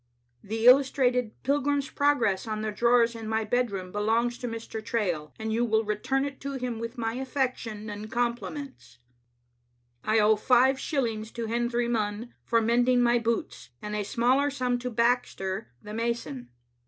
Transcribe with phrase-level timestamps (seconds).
[0.43, 4.83] The illustrated * Pilgrim's Progress' on the drawers in my bedroom belongs to Mr.
[4.83, 8.97] Trail, and you will return it to him with my affection and compliments."
[10.03, 14.79] I owe five shillings to Hendry Munn for mending my boots, and a smaller sum
[14.79, 16.49] to Baxter, the mason.